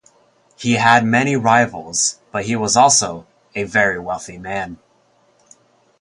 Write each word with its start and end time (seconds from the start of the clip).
He 0.57 0.77
had 0.77 1.05
many 1.05 1.35
rivals, 1.35 2.19
but 2.31 2.45
he 2.45 2.55
was 2.55 2.75
also 2.75 3.27
a 3.53 3.65
very 3.65 3.99
wealthy 3.99 4.39
man. 4.39 4.79